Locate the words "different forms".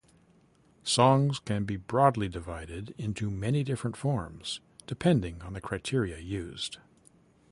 3.63-4.59